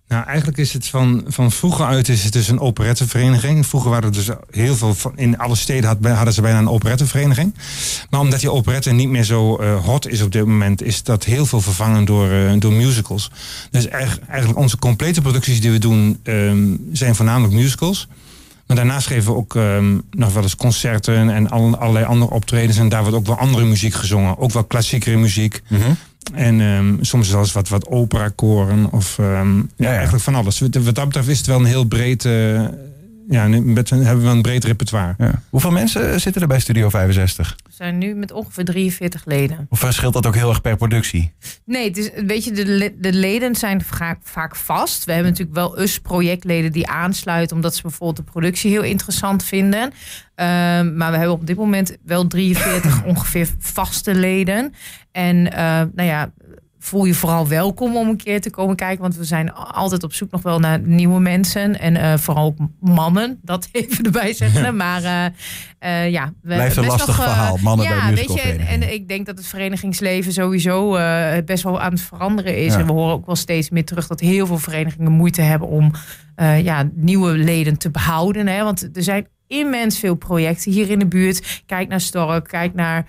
Nou, 0.08 0.26
eigenlijk 0.26 0.58
is 0.58 0.74
het 0.74 0.88
van, 0.88 1.24
van 1.28 1.52
vroeger 1.52 1.86
uit 1.86 2.10
is 2.10 2.24
het 2.24 2.34
dus 2.34 2.48
een 2.48 2.60
operettevereniging. 2.60 3.66
Vroeger 3.66 3.90
waren 3.90 4.06
er 4.06 4.14
dus 4.16 4.30
heel 4.50 4.76
veel 4.76 4.94
van, 4.94 5.18
in 5.18 5.38
alle 5.38 5.56
steden 5.56 5.90
had, 5.90 5.98
hadden 6.16 6.34
ze 6.34 6.42
bijna 6.42 6.60
een 6.60 6.70
operettevereniging. 6.70 7.56
Maar 8.10 8.20
omdat 8.20 8.40
die 8.40 8.52
operette 8.52 8.92
niet 8.92 9.10
meer 9.10 9.24
zo 9.24 9.56
eh, 9.56 9.86
hot 9.86 10.08
is 10.08 10.22
op 10.22 10.32
dit 10.32 10.46
moment, 10.46 10.84
is 10.84 11.04
dat 11.04 11.24
heel 11.24 11.46
veel 11.46 11.62
vervangen 11.62 12.06
door, 12.06 12.32
eh, 12.32 12.54
door 12.60 12.72
musicals. 12.72 13.32
Dus 13.72 13.88
eigenlijk, 13.88 14.30
eigenlijk 14.30 14.60
onze 14.60 14.78
complete 14.78 15.22
producties 15.22 15.62
die 15.62 15.72
we 15.72 15.78
doen, 15.78 16.20
ehm, 16.24 16.76
zijn 16.92 17.16
voornamelijk 17.16 17.54
musicals. 17.54 18.08
Maar 18.68 18.76
daarnaast 18.78 19.08
geven 19.08 19.32
we 19.32 19.38
ook 19.38 19.56
ehm, 19.56 19.98
nog 20.12 20.34
wel 20.34 20.44
eens 20.44 20.56
concerten 20.56 21.30
en 21.30 21.50
al- 21.50 21.78
allerlei 21.78 22.06
andere 22.06 22.32
optredens. 22.34 22.78
En 22.78 22.90
daar 22.90 23.02
wordt 23.02 23.18
ook 23.18 23.26
wel 23.26 23.38
andere 23.38 23.66
muziek 23.66 23.94
gezongen. 23.94 24.38
Ook 24.38 24.52
wel 24.52 24.64
klassiekere 24.64 25.18
muziek. 25.18 25.62
En 26.34 26.62
ehm, 26.62 26.94
soms 27.02 27.30
zelfs 27.30 27.52
wat, 27.52 27.70
wat 27.70 27.88
operakoren 27.88 28.92
of 28.92 29.20
ehm, 29.20 29.58
ja, 29.58 29.64
ja. 29.78 29.90
eigenlijk 29.94 30.24
van 30.24 30.36
alles. 30.36 30.60
Wat 30.60 30.76
wat 30.76 30.96
dat 30.96 31.06
betreft 31.06 31.28
is 31.28 31.38
het 31.38 31.48
wel 31.48 31.60
een 31.60 31.66
heel 31.66 31.84
breed, 31.86 32.26
eh, 32.26 32.62
ja, 33.28 33.48
nu 33.48 33.62
met, 33.62 33.90
hebben 33.90 34.24
we 34.24 34.30
een 34.30 34.42
breed 34.42 34.64
repertoire. 34.64 35.14
Ja. 35.18 35.42
Hoeveel 35.50 35.72
mensen 35.72 36.22
zitten 36.22 36.42
er 36.42 36.48
bij 36.48 36.60
Studio 36.60 36.90
65? 36.90 37.56
we 37.64 37.72
zijn 37.72 37.98
nu 37.98 38.16
met 38.16 38.32
ongeveer 38.32 38.66
43 38.66 39.26
leden. 39.26 39.68
Of 39.70 39.80
verschilt 39.80 40.14
dat 40.14 40.26
ook 40.26 40.36
heel 40.36 40.50
erg 40.50 40.62
per 40.62 40.76
productie? 40.76 41.34
Nee, 41.66 41.88
het 41.88 41.98
is, 41.98 42.10
weet 42.26 42.44
je, 42.44 42.52
de, 42.52 42.94
de 42.98 43.14
leden 43.14 43.56
zijn 43.56 43.82
vaak, 43.82 44.20
vaak 44.24 44.56
vast. 44.56 45.06
We 45.06 45.12
hebben 45.12 45.32
natuurlijk 45.32 45.58
wel 45.58 45.82
US-projectleden 45.82 46.72
die 46.72 46.88
aansluiten... 46.88 47.56
omdat 47.56 47.76
ze 47.76 47.82
bijvoorbeeld 47.82 48.26
de 48.26 48.32
productie 48.32 48.72
heel 48.72 48.84
interessant 48.84 49.44
vinden. 49.44 49.94
Ehm, 50.36 50.98
maar 50.98 51.12
we 51.12 51.18
hebben 51.18 51.36
op 51.36 51.48
dit 51.48 51.58
moment 51.58 51.98
wel 52.04 52.28
43 52.28 53.04
ongeveer 53.06 53.48
vaste 53.60 54.16
leden. 54.16 54.74
En 55.12 55.52
eh, 55.52 55.82
nou 55.96 56.10
ja, 56.10 56.32
voel 56.86 57.06
je 57.06 57.14
vooral 57.14 57.48
welkom 57.48 57.96
om 57.96 58.10
een 58.10 58.18
keer 58.18 58.42
te 58.42 58.50
komen 58.50 58.76
kijken. 58.76 59.02
Want 59.02 59.16
we 59.16 59.24
zijn 59.24 59.54
altijd 59.54 60.04
op 60.04 60.14
zoek 60.14 60.32
nog 60.32 60.42
wel 60.42 60.60
naar 60.60 60.80
nieuwe 60.80 61.20
mensen. 61.20 61.80
En 61.80 61.96
eh, 61.96 62.18
vooral 62.18 62.46
ook 62.46 62.58
mannen, 62.80 63.40
dat 63.42 63.70
even 63.72 64.06
erbij 64.06 64.34
zeggen. 64.34 64.76
Maar 64.86 65.04
eh, 65.04 65.26
eh, 65.80 66.12
ja, 66.12 66.34
we 66.42 66.54
Blijft 66.54 66.78
een 66.78 66.86
lastig 66.86 67.08
nog, 67.08 67.26
verhaal, 67.26 67.58
mannen 67.62 67.86
ja, 67.86 68.06
bij 68.06 68.16
weet 68.16 68.34
je, 68.34 68.42
en, 68.42 68.94
ik 68.94 69.08
denk 69.08 69.26
dat 69.26 69.38
het 69.38 69.48
verenigingsleven 69.48 70.34
sowieso 70.34 70.92
best 71.46 71.64
wel 71.64 71.82
aan 71.82 71.92
het 71.92 72.02
veranderen 72.02 72.58
is. 72.58 72.74
Ja. 72.74 72.80
En 72.80 72.86
we 72.86 72.92
horen 72.92 73.14
ook 73.14 73.26
wel 73.26 73.36
steeds 73.36 73.70
meer 73.70 73.86
terug 73.86 74.08
dat 74.08 74.20
heel 74.20 74.48
veel 74.48 74.58
verenigingen 74.58 75.12
moeite 75.12 75.42
hebben 75.42 75.68
om 75.68 75.92
ja, 76.62 76.90
nieuwe 76.94 77.32
leden 77.32 77.78
te 77.78 77.92
behouden. 77.92 78.48
Hè? 78.48 78.64
Want 78.64 78.90
er 78.94 79.04
zijn 79.04 79.28
immens 79.48 80.00
veel 80.00 80.16
projecten 80.16 80.72
hier 80.72 80.90
in 80.90 81.00
de 81.00 81.08
buurt. 81.08 81.64
Kijk 81.66 81.88
naar 81.88 82.02
Stork, 82.02 82.48
kijk 82.48 82.74
naar 82.74 83.06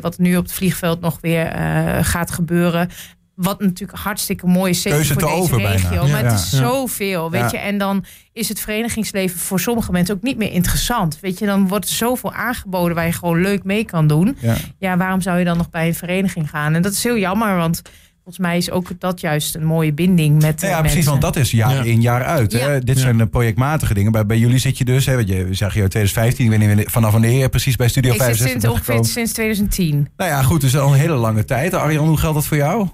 wat 0.00 0.18
nu 0.18 0.36
op 0.36 0.42
het 0.42 0.52
vliegveld 0.52 1.00
nog 1.00 1.18
weer 1.20 1.46
eh, 1.46 1.98
gaat 2.04 2.30
gebeuren. 2.30 2.88
Wat 3.34 3.60
natuurlijk 3.60 3.98
hartstikke 3.98 4.46
mooi 4.46 4.70
is, 4.70 4.82
zeker 4.82 4.98
Keuze 4.98 5.12
voor 5.12 5.22
deze 5.22 5.34
over 5.34 5.56
bijna. 5.56 5.70
regio. 5.72 6.06
Ja. 6.06 6.12
Maar 6.12 6.22
het 6.22 6.30
Ja. 6.30 6.36
is 6.36 6.50
zoveel, 6.50 7.30
weet 7.30 7.40
Ja. 7.40 7.48
je. 7.50 7.58
En 7.58 7.78
dan 7.78 8.04
is 8.32 8.48
het 8.48 8.60
verenigingsleven 8.60 9.38
voor 9.38 9.60
sommige 9.60 9.92
mensen 9.92 10.14
ook 10.14 10.22
niet 10.22 10.36
meer 10.36 10.52
interessant. 10.52 11.18
Weet 11.20 11.38
je, 11.38 11.46
dan 11.46 11.68
wordt 11.68 11.88
er 11.88 11.94
zoveel 11.94 12.32
aangeboden 12.32 12.94
waar 12.94 13.06
je 13.06 13.12
gewoon 13.12 13.40
leuk 13.40 13.64
mee 13.64 13.84
kan 13.84 14.06
doen. 14.06 14.36
Ja. 14.40 14.54
Ja, 14.78 14.96
waarom 14.96 15.20
zou 15.20 15.38
je 15.38 15.44
dan 15.44 15.56
nog 15.56 15.70
bij 15.70 15.86
een 15.86 15.94
vereniging 15.94 16.50
gaan? 16.50 16.74
En 16.74 16.82
dat 16.82 16.92
is 16.92 17.02
heel 17.02 17.18
jammer, 17.18 17.56
want 17.56 17.82
volgens 18.22 18.38
mij 18.38 18.56
is 18.56 18.70
ook 18.70 18.88
dat 18.98 19.20
juist 19.20 19.54
een 19.54 19.64
mooie 19.64 19.92
binding 19.92 20.42
met 20.42 20.60
Ja, 20.60 20.66
eh, 20.66 20.72
ja, 20.74 20.80
precies, 20.80 21.04
want 21.04 21.20
dat 21.20 21.36
is 21.36 21.50
jaar 21.50 21.74
Ja. 21.74 21.82
in 21.82 22.00
jaar 22.00 22.24
uit. 22.24 22.52
Hè? 22.52 22.72
Ja. 22.72 22.80
Dit 22.80 22.98
zijn 22.98 23.18
de 23.18 23.26
projectmatige 23.26 23.94
dingen. 23.94 24.12
Bij, 24.12 24.26
bij 24.26 24.38
jullie 24.38 24.58
zit 24.58 24.78
je 24.78 24.84
dus, 24.84 25.06
hè, 25.06 25.14
want 25.14 25.28
je 25.28 25.46
zeg 25.50 25.68
je 25.74 25.88
2015, 25.88 26.44
ik 26.44 26.50
weet 26.50 26.58
niet 26.58 26.68
wanneer- 26.68 26.90
vanaf 26.90 27.12
wanneer 27.12 27.38
je 27.38 27.48
precies 27.48 27.76
bij 27.76 27.88
Studio 27.88 28.10
Ik 28.12 28.16
zit 28.16 28.24
65 28.26 28.50
sinds, 28.50 28.62
bent 28.66 28.74
ongeveer 28.74 28.94
gekomen. 28.94 29.12
sinds 29.14 29.32
2010. 29.32 30.08
Nou 30.16 30.30
ja, 30.30 30.42
goed, 30.42 30.60
dus 30.60 30.76
al 30.76 30.92
een 30.92 30.98
hele 30.98 31.14
lange 31.14 31.44
tijd. 31.44 31.74
Arjan, 31.74 32.06
hoe 32.08 32.16
geldt 32.16 32.34
dat 32.34 32.46
voor 32.46 32.56
jou? 32.56 32.88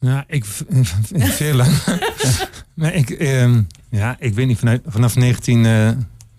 Ja, 0.00 0.24
ik 0.26 0.44
veel 1.40 1.54
lang. 1.54 1.70
maar 2.74 2.94
ik, 2.94 3.10
ehm, 3.10 3.62
ja, 3.90 4.16
ik 4.18 4.34
weet 4.34 4.46
niet, 4.46 4.58
vanuit, 4.58 4.82
vanaf 4.86 5.16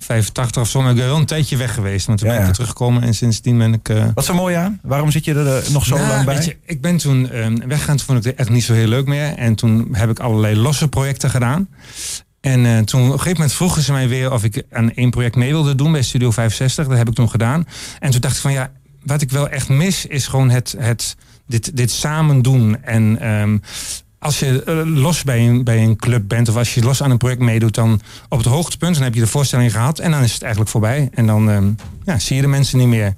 1985 0.08 0.62
of 0.62 0.70
zo, 0.70 0.82
maar 0.82 0.90
ik 0.92 0.98
ben 0.98 1.06
wel 1.06 1.18
een 1.18 1.26
tijdje 1.26 1.58
weg 1.58 1.74
geweest. 1.74 2.06
Want 2.06 2.20
toen 2.20 2.28
Ja, 2.28 2.34
ben 2.34 2.42
ik 2.42 2.48
weer 2.48 2.56
teruggekomen 2.58 3.04
en 3.04 3.14
sindsdien 3.14 3.58
ben 3.58 3.74
ik... 3.74 3.90
eh, 3.90 4.06
Wat 4.14 4.28
er 4.28 4.36
mooi 4.36 4.56
aan? 4.56 4.80
Waarom 4.84 5.12
zit 5.12 5.26
je 5.26 5.34
er 5.34 5.58
eh, 5.58 5.70
nog 5.70 5.86
zo 5.86 5.96
nou, 5.96 6.08
lang 6.08 6.26
bij? 6.26 6.36
weet 6.36 6.46
je, 6.46 6.58
ik 6.66 6.82
ben 6.82 6.98
toen 6.98 7.30
ehm, 7.30 7.68
weggegaan, 7.68 7.98
toen 7.98 8.06
vond 8.06 8.18
ik 8.18 8.24
het 8.24 8.36
echt 8.36 8.50
niet 8.50 8.64
zo 8.64 8.74
heel 8.74 8.88
leuk 8.88 9.06
meer. 9.08 9.34
En 9.36 9.56
toen 9.56 9.88
heb 9.92 10.10
ik 10.10 10.20
allerlei 10.20 10.56
losse 10.56 10.88
projecten 10.88 11.30
gedaan. 11.30 11.70
En 12.42 12.66
eh, 12.66 12.80
toen 12.80 13.02
op 13.02 13.06
een 13.08 13.12
gegeven 13.12 13.32
moment 13.38 13.54
vroegen 13.54 13.82
ze 13.82 13.92
mij 13.92 14.08
weer 14.08 14.32
of 14.32 14.44
ik 14.44 14.64
aan 14.72 14.94
één 14.94 15.10
project 15.10 15.36
mee 15.36 15.52
wilde 15.52 15.76
doen 15.76 15.92
bij 15.92 16.02
Studio 16.02 16.32
65. 16.32 16.88
Dat 16.88 16.98
heb 16.98 17.08
ik 17.10 17.14
toen 17.16 17.30
gedaan. 17.30 17.68
En 18.00 18.12
toen 18.12 18.22
dacht 18.22 18.36
ik 18.36 18.42
van 18.42 18.52
ja, 18.52 18.72
wat 19.04 19.22
ik 19.22 19.32
wel 19.32 19.50
echt 19.50 19.70
mis 19.70 20.06
is 20.06 20.28
gewoon 20.28 20.50
het, 20.50 20.76
het, 20.78 21.16
dit, 21.48 21.78
dit 21.78 21.92
samen 21.92 22.42
doen. 22.42 22.84
En 22.84 23.20
ehm, 23.20 23.58
als 24.22 24.40
je 24.40 24.64
eh, 24.64 24.82
los 24.86 25.24
bij 25.24 25.48
een, 25.48 25.64
bij 25.64 25.84
een 25.84 25.96
club 25.96 26.28
bent 26.28 26.50
of 26.50 26.56
als 26.56 26.74
je 26.74 26.84
los 26.84 27.04
aan 27.04 27.12
een 27.12 27.18
project 27.18 27.42
meedoet, 27.42 27.76
dan 27.76 28.02
op 28.30 28.38
het 28.38 28.48
hoogtepunt, 28.48 28.94
dan 28.96 29.04
heb 29.04 29.14
je 29.14 29.20
de 29.20 29.28
voorstelling 29.28 29.72
gehad 29.72 30.00
en 30.00 30.12
dan 30.12 30.24
is 30.24 30.34
het 30.34 30.42
eigenlijk 30.42 30.72
voorbij. 30.72 31.10
En 31.14 31.26
dan 31.26 31.50
ehm, 31.50 31.72
ja, 32.06 32.20
zie 32.20 32.36
je 32.36 32.42
de 32.42 32.48
mensen 32.48 32.78
niet 32.78 32.88
meer. 32.88 33.16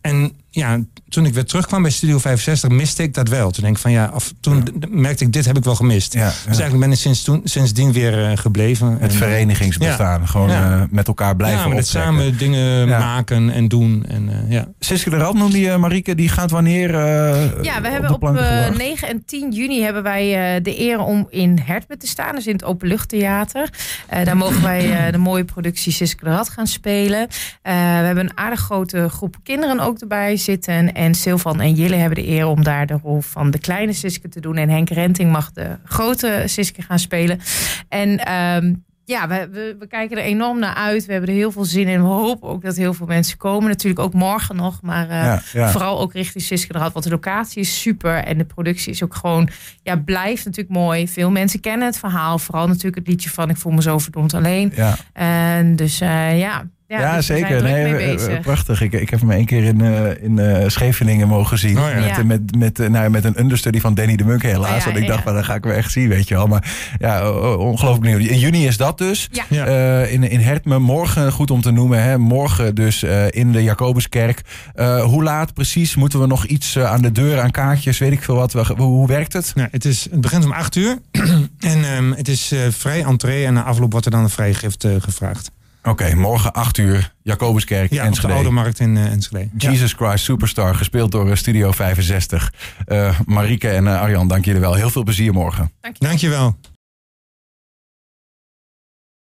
En 0.00 0.32
ja, 0.56 0.78
toen 1.08 1.26
ik 1.26 1.34
weer 1.34 1.44
terugkwam 1.44 1.82
bij 1.82 1.90
Studio 1.90 2.18
65, 2.18 2.70
miste 2.70 3.02
ik 3.02 3.14
dat 3.14 3.28
wel. 3.28 3.50
Toen 3.50 3.62
denk 3.64 3.76
ik 3.76 3.82
van 3.82 3.90
ja, 3.90 4.10
of 4.14 4.32
toen 4.40 4.64
merkte 4.90 5.24
ik, 5.24 5.32
dit 5.32 5.44
heb 5.44 5.56
ik 5.56 5.64
wel 5.64 5.74
gemist. 5.74 6.12
Ja, 6.14 6.20
ja. 6.20 6.26
Dus 6.28 6.44
eigenlijk 6.46 6.80
ben 6.80 6.90
ik 6.92 6.98
sinds 6.98 7.22
toen, 7.22 7.40
sindsdien 7.44 7.92
weer 7.92 8.24
eh, 8.30 8.36
gebleven. 8.36 8.92
Het 8.92 9.00
En, 9.00 9.16
verenigingsbestaan. 9.16 10.28
Gewoon 10.28 10.48
Ja. 10.50 10.72
eh, 10.72 10.82
met 10.90 11.06
elkaar 11.08 11.36
blijven 11.36 11.74
ja, 11.74 11.82
samen 11.82 12.38
dingen 12.38 12.88
Ja. 12.88 12.98
maken 12.98 13.50
en 13.50 13.68
doen. 13.68 14.04
En, 14.08 14.28
eh, 14.28 14.50
ja. 14.50 14.68
Siske 14.78 15.10
de 15.10 15.16
Rad 15.16 15.34
noemde 15.34 15.60
je, 15.60 15.76
Marieke, 15.76 16.14
die 16.14 16.28
gaat 16.28 16.50
wanneer 16.50 16.94
eh, 16.94 17.62
Ja, 17.62 17.80
we 17.80 17.86
op 17.86 17.92
hebben 17.92 18.06
de 18.08 18.14
op 18.14 18.20
planken 18.20 18.42
eh, 18.50 18.56
gebracht? 18.56 18.78
9 18.78 19.08
en 19.08 19.22
10 19.26 19.52
juni 19.52 19.82
hebben 19.82 20.02
wij 20.02 20.54
eh, 20.56 20.62
de 20.62 20.80
eer 20.80 20.98
om 20.98 21.26
in 21.30 21.58
Hertme 21.64 21.96
te 21.96 22.06
staan. 22.06 22.34
Dus 22.34 22.46
in 22.46 22.52
het 22.52 22.64
Openluchttheater. 22.64 23.70
Eh 24.08 24.24
daar 24.24 24.36
mogen 24.36 24.62
wij 24.62 25.06
eh, 25.06 25.12
de 25.12 25.18
mooie 25.18 25.44
productie 25.44 25.92
Siske 25.92 26.24
de 26.24 26.30
Rad 26.30 26.48
gaan 26.48 26.66
spelen. 26.66 27.20
Eh, 27.62 27.72
we 27.74 27.78
hebben 28.06 28.24
een 28.24 28.36
aardig 28.38 28.60
grote 28.60 29.08
groep 29.08 29.36
kinderen 29.42 29.80
ook 29.80 29.98
erbij 29.98 30.36
zitten. 30.46 30.92
En 30.92 31.14
Silvan 31.14 31.60
en 31.60 31.74
Jille 31.74 31.96
hebben 31.96 32.24
de 32.24 32.28
eer 32.28 32.46
om 32.46 32.64
daar 32.64 32.86
de 32.86 32.98
rol 33.02 33.20
van 33.20 33.50
de 33.50 33.58
kleine 33.58 33.92
Siske 33.92 34.28
te 34.28 34.40
doen. 34.40 34.56
En 34.56 34.68
Henk 34.68 34.88
Renting 34.90 35.32
mag 35.32 35.52
de 35.52 35.76
grote 35.84 36.42
Siske 36.46 36.82
gaan 36.82 36.98
spelen. 36.98 37.40
En 37.88 38.18
ehm, 38.18 38.72
ja, 39.06 39.28
we, 39.28 39.48
we, 39.52 39.76
we 39.78 39.86
kijken 39.86 40.16
er 40.16 40.22
enorm 40.22 40.58
naar 40.58 40.74
uit. 40.74 41.06
We 41.06 41.12
hebben 41.12 41.30
er 41.30 41.36
heel 41.36 41.52
veel 41.52 41.64
zin 41.64 41.88
in. 41.88 42.02
We 42.02 42.08
hopen 42.08 42.48
ook 42.48 42.62
dat 42.62 42.76
heel 42.76 42.94
veel 42.94 43.06
mensen 43.06 43.38
komen. 43.38 43.68
Natuurlijk 43.68 44.00
ook 44.00 44.12
morgen 44.12 44.56
nog. 44.56 44.82
Maar 44.82 45.08
eh, 45.08 45.24
Ja, 45.24 45.42
ja. 45.52 45.70
vooral 45.70 46.00
ook 46.00 46.12
richting 46.12 46.44
Siske 46.44 46.72
Rad. 46.72 46.92
Want 46.92 47.04
de 47.04 47.10
locatie 47.10 47.60
is 47.60 47.80
super. 47.80 48.14
En 48.14 48.38
de 48.38 48.44
productie 48.44 48.92
is 48.92 49.02
ook 49.02 49.14
gewoon... 49.14 49.48
Ja, 49.82 49.96
blijft 49.96 50.44
natuurlijk 50.44 50.76
mooi. 50.76 51.08
Veel 51.08 51.30
mensen 51.30 51.60
kennen 51.60 51.86
het 51.86 51.98
verhaal. 51.98 52.38
Vooral 52.38 52.66
natuurlijk 52.66 52.96
het 52.96 53.08
liedje 53.08 53.30
van 53.30 53.48
Ik 53.48 53.56
voel 53.56 53.72
me 53.72 53.82
zo 53.82 53.98
verdomd 53.98 54.34
alleen. 54.34 54.72
Ja, 54.74 54.96
En 55.12 55.76
dus 55.76 56.00
eh, 56.00 56.38
ja... 56.38 56.64
Ja, 56.88 57.00
ja, 57.00 57.16
dus 57.16 57.26
zeker. 57.26 57.62
Nee, 57.62 57.94
eh, 57.96 58.34
eh, 58.34 58.40
prachtig. 58.40 58.80
Ik, 58.80 58.92
ik 58.92 59.10
heb 59.10 59.20
hem 59.20 59.30
één 59.30 59.44
keer 59.44 59.64
in, 59.64 59.80
eh, 59.80 60.22
in 60.22 60.38
eh, 60.38 60.68
Scheveningen 60.68 61.28
mogen 61.28 61.58
zien. 61.58 61.78
Oh 61.78 61.88
ja. 61.88 61.94
Met, 62.00 62.16
Ja. 62.16 62.22
met, 62.22 62.56
met, 62.58 62.90
nou, 62.90 63.10
met 63.10 63.24
een 63.24 63.40
understudy 63.40 63.80
van 63.80 63.94
Danny 63.94 64.16
de 64.16 64.24
Munk 64.24 64.42
helaas. 64.42 64.70
Oh 64.70 64.78
ja, 64.78 64.84
want 64.84 64.96
ik 64.96 65.02
ja, 65.02 65.08
dacht, 65.08 65.18
ja. 65.18 65.24
van, 65.24 65.34
dat 65.34 65.44
ga 65.44 65.54
ik 65.54 65.64
weer 65.64 65.74
echt 65.74 65.92
zien, 65.92 66.08
weet 66.08 66.28
je 66.28 66.34
wel. 66.34 66.46
Maar 66.46 66.94
ja, 66.98 67.30
ongelooflijk 67.56 68.00
benieuwd. 68.00 68.30
In 68.30 68.38
juni 68.38 68.66
is 68.66 68.76
dat 68.76 68.98
dus. 68.98 69.28
Ja. 69.32 69.44
Ja. 69.48 69.66
Eh, 69.66 70.12
in, 70.12 70.30
in 70.30 70.40
Hertme, 70.40 70.78
morgen 70.78 71.32
goed 71.32 71.50
om 71.50 71.60
te 71.60 71.70
noemen. 71.70 72.02
Hè? 72.02 72.18
Morgen 72.18 72.74
dus 72.74 73.02
eh, 73.02 73.24
in 73.30 73.52
de 73.52 73.62
Jacobuskerk. 73.62 74.40
Eh, 74.74 75.02
hoe 75.04 75.22
laat 75.22 75.54
precies? 75.54 75.94
Moeten 75.94 76.20
we 76.20 76.26
nog 76.26 76.46
iets 76.46 76.78
aan 76.78 77.02
de 77.02 77.12
deur, 77.12 77.40
aan 77.40 77.50
kaartjes, 77.50 77.98
weet 77.98 78.12
ik 78.12 78.22
veel 78.22 78.34
wat? 78.34 78.52
Hoe, 78.52 78.76
hoe 78.76 79.06
werkt 79.06 79.32
het? 79.32 79.52
Nou, 79.54 79.68
het, 79.70 79.84
is, 79.84 80.06
het 80.10 80.20
begint 80.20 80.44
om 80.44 80.52
8 80.52 80.76
uur. 80.76 80.98
en 81.60 81.84
ehm, 81.84 82.12
het 82.12 82.28
is 82.28 82.52
eh, 82.52 82.60
vrij 82.70 83.04
entree. 83.04 83.44
En 83.46 83.54
na 83.54 83.62
afloop 83.62 83.90
wordt 83.90 84.06
er 84.06 84.12
dan 84.12 84.22
een 84.22 84.30
vrijgift 84.30 84.86
gevraagd. 84.98 85.50
Oké, 85.86 86.14
morgen 86.14 86.52
8 86.52 86.78
uur, 86.78 87.12
Jacobuskerk, 87.22 87.90
Ja, 87.90 87.96
op 87.96 88.02
de 88.02 88.08
Enschede. 88.08 88.32
Oude 88.32 88.50
Markt 88.50 88.80
in 88.80 88.96
eh, 88.96 89.04
Enschede. 89.04 89.48
Ja. 89.58 89.70
Jesus 89.70 89.92
Christ 89.92 90.24
Superstar, 90.24 90.74
gespeeld 90.74 91.12
door 91.12 91.30
eh, 91.30 91.36
Studio 91.36 91.72
65. 91.72 92.52
Eh 92.84 93.18
Marieke 93.26 93.68
en 93.68 93.86
eh, 93.86 94.00
Arjan, 94.00 94.28
dank 94.28 94.44
jullie 94.44 94.60
wel. 94.60 94.74
Heel 94.74 94.90
veel 94.90 95.02
plezier 95.02 95.32
morgen. 95.32 95.72
Dankjewel. 95.98 96.56